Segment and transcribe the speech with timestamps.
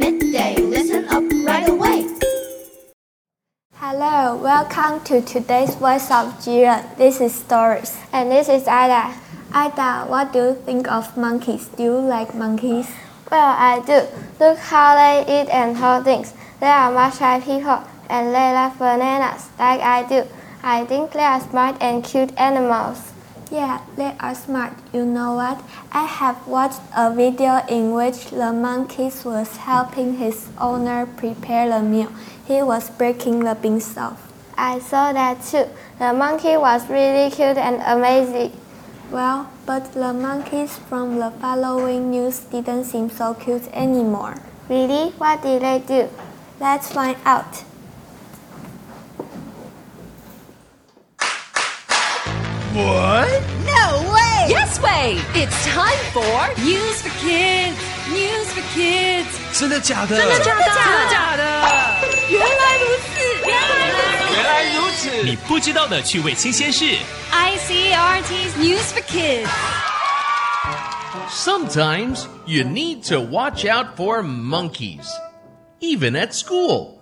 [0.00, 0.56] midday.
[0.56, 2.08] Listen up right away.
[3.76, 6.80] Hello, welcome to today's Voice of Jiren.
[6.96, 8.00] This is Doris.
[8.08, 9.12] And this is Ada.
[9.52, 11.68] Ada, what do you think of monkeys?
[11.76, 12.88] Do you like monkeys?
[13.30, 14.08] Well, I do.
[14.40, 16.32] Look how they eat and hold things.
[16.60, 20.24] They are much like people, and they love bananas like I do.
[20.62, 23.09] I think they are smart and cute animals.
[23.50, 24.74] Yeah, they are smart.
[24.92, 25.60] You know what?
[25.90, 31.82] I have watched a video in which the monkey was helping his owner prepare the
[31.82, 32.12] meal.
[32.46, 34.16] He was breaking the beanstalk.
[34.56, 35.66] I saw that too.
[35.98, 38.52] The monkey was really cute and amazing.
[39.10, 44.36] Well, but the monkeys from the following news didn't seem so cute anymore.
[44.68, 45.10] Really?
[45.18, 46.08] What did they do?
[46.60, 47.64] Let's find out.
[52.73, 53.41] What?
[53.65, 54.47] No way!
[54.49, 55.17] Yes way!
[55.33, 57.77] It's time for News for Kids.
[58.11, 59.27] News for Kids.
[59.57, 60.17] 真的假的？
[60.17, 60.63] 真的假的？
[60.65, 61.43] 真的假的？
[62.29, 64.33] 原来如此，原来如此。
[64.35, 65.23] 原来如此！
[65.23, 66.97] 你不知道的趣味新鲜事。
[67.31, 69.49] ICRT's News for Kids.
[71.29, 75.07] Sometimes you need to watch out for monkeys,
[75.79, 76.99] even at school.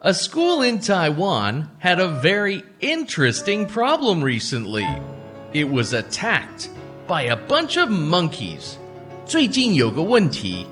[0.00, 4.86] A school in Taiwan had a very interesting problem recently.
[5.52, 6.68] It was attacked
[7.06, 8.76] by a bunch of monkeys.
[9.26, 10.66] 最近有个问题，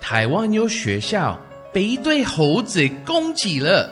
[0.00, 1.38] 台湾有学校
[1.72, 3.90] 被一堆猴子攻击了。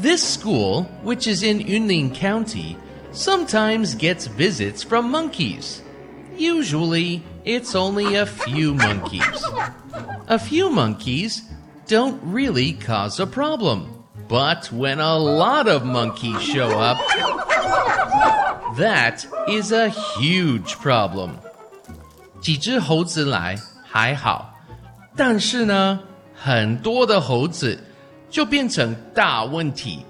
[0.00, 2.76] This school, which is in Yunlin County,
[3.12, 5.78] sometimes gets visits from monkeys.
[6.36, 9.40] Usually, it's only a few monkeys.
[10.26, 11.42] A few monkeys
[11.86, 13.86] don't really cause a problem.
[14.28, 16.98] But when a lot of monkeys show up,
[18.76, 21.30] that is a huge problem.
[22.40, 24.54] 几只猴子来还好，
[25.16, 26.00] 但是呢，
[26.34, 27.78] 很多的猴子
[28.28, 30.04] 就变成大问题。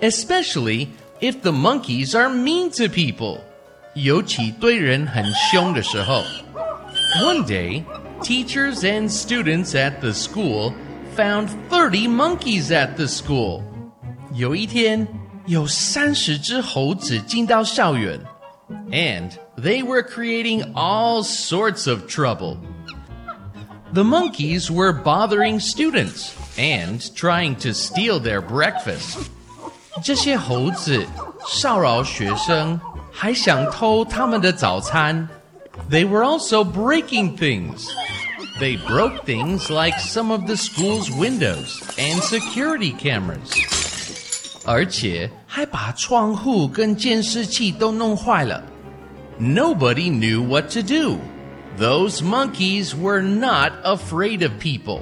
[0.00, 0.88] Especially
[1.20, 3.38] if the monkeys are mean to people.
[3.94, 6.22] 尤其对人很凶的时候。
[7.22, 7.84] One day,
[8.20, 10.72] teachers and students at the school
[11.16, 13.62] found 30 monkeys at the school.
[14.32, 15.06] 有一天，
[15.48, 18.20] 有三十只猴子进到校园，
[18.90, 22.56] and they were creating all sorts of trouble.
[23.92, 29.18] The monkeys were bothering students and trying to steal their breakfast.
[30.02, 31.06] 这些猴子
[31.46, 32.80] 骚扰学生，
[33.12, 35.28] 还想偷他们的早餐。
[35.90, 37.86] They were also breaking things.
[38.60, 43.50] They broke things like some of the school's windows and security cameras.
[44.68, 48.62] 而且还把窗户跟监视器都弄坏了。
[49.38, 51.18] Nobody knew what to do.
[51.76, 55.00] Those monkeys were not afraid of people.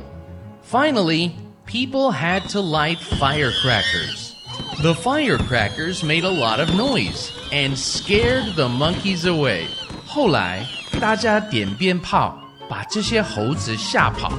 [0.63, 1.33] Finally,
[1.67, 4.33] people had to light firecrackers.
[4.83, 9.67] The firecrackers made a lot of noise and scared the monkeys away.
[10.07, 10.67] 后来，
[10.99, 12.39] 大家点鞭炮，
[12.69, 14.33] 把这些猴子吓跑。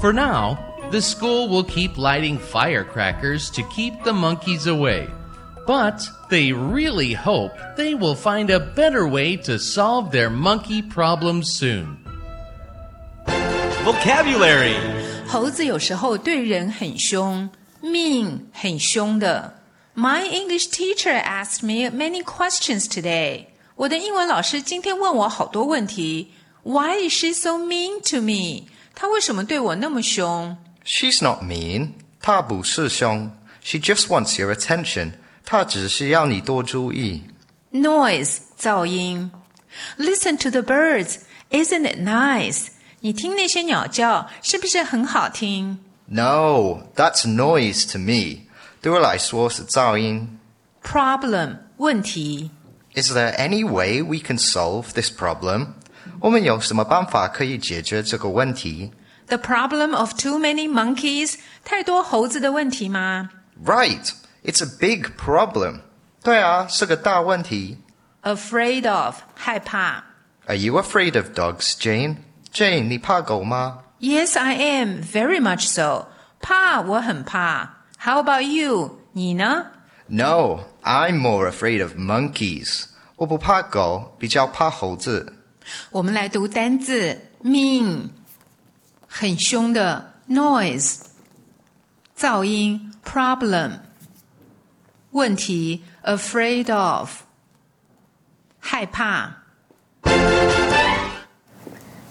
[0.00, 0.58] For now,
[0.90, 5.08] the school will keep lighting firecrackers to keep the monkeys away.
[5.66, 11.42] But they really hope they will find a better way to solve their monkey problem
[11.42, 11.96] soon.
[13.84, 14.76] Vocabulary
[15.26, 17.48] 猴子有时候对人很凶，
[17.82, 19.54] mean 很凶的。
[19.96, 23.46] My English teacher asked me many questions today.
[23.76, 26.32] 我的英文老师今天问我好多问题。
[26.62, 28.68] Why is she so mean to me?
[28.94, 30.56] 她为什么对我那么凶
[30.88, 31.92] She's not mean.
[32.20, 33.30] 她不是凶。
[33.62, 35.12] She just wants your attention.
[35.44, 37.24] 她只是要你多注意。
[37.72, 39.30] ？Noise 噪音。
[39.98, 41.18] Listen to the birds.
[41.50, 42.68] Isn't it nice?
[43.00, 48.46] 你听那些鸟叫，是不是很好听 No, that's noise to me.
[48.80, 50.38] 对我来说是噪音。
[50.82, 52.50] ？Problem 问题。
[52.94, 55.68] Is there any way we can solve this problem?
[56.20, 58.92] 我们有什么办法可以解决这个问题
[59.28, 63.30] The problem of too many monkeys 太多猴子的问题吗
[63.64, 64.12] Right,
[64.44, 65.80] it's a big problem.
[66.22, 67.78] 对啊，是个大问题。
[68.22, 70.04] ？Afraid of 害怕。
[70.46, 72.16] Are you afraid of dogs, Jane?
[72.52, 76.08] Jane, 你怕狗吗 Yes, I am very much so.
[76.40, 77.70] 怕我很怕。
[77.98, 78.98] How about you?
[79.12, 79.66] 你呢？
[80.06, 82.84] No, I'm more afraid of monkeys.
[83.16, 85.32] 我不怕狗，比较怕猴子。
[85.90, 88.10] 我们来读单字 mean，
[89.08, 91.00] 很凶的 noise，
[92.18, 93.80] 噪音 problem，
[95.10, 97.10] 问题 afraid of，
[98.60, 99.36] 害怕。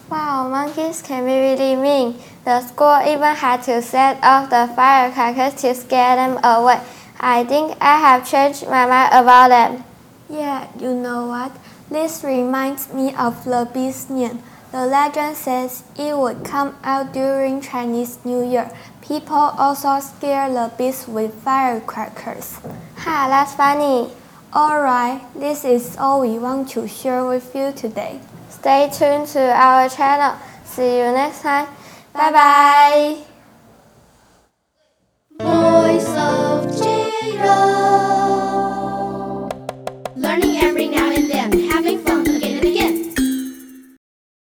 [0.09, 2.13] Wow, monkeys can be really mean.
[2.45, 6.79] The school even had to set off the firecrackers to scare them away.
[7.19, 9.83] I think I have changed my mind about them.
[10.29, 11.51] Yeah, you know what?
[11.89, 14.39] This reminds me of the beast Nian.
[14.70, 18.70] The legend says it would come out during Chinese New Year.
[19.00, 22.58] People also scare the beast with firecrackers.
[22.96, 24.12] Ha, that's funny.
[24.54, 28.20] Alright, this is all we want to share with you today.
[28.50, 30.38] Stay tuned to our channel.
[30.64, 31.66] See you next time.
[32.12, 33.27] Bye bye.